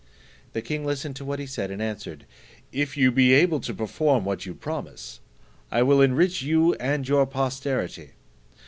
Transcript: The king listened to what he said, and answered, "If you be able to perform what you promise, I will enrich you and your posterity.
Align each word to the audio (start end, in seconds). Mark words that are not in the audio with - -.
The 0.53 0.63
king 0.63 0.83
listened 0.83 1.15
to 1.17 1.25
what 1.25 1.37
he 1.37 1.45
said, 1.45 1.69
and 1.69 1.79
answered, 1.79 2.25
"If 2.71 2.97
you 2.97 3.11
be 3.11 3.33
able 3.33 3.59
to 3.59 3.71
perform 3.71 4.25
what 4.25 4.47
you 4.47 4.55
promise, 4.55 5.19
I 5.69 5.83
will 5.83 6.01
enrich 6.01 6.41
you 6.41 6.73
and 6.79 7.07
your 7.07 7.27
posterity. 7.27 8.13